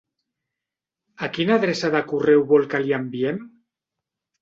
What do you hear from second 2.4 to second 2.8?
vol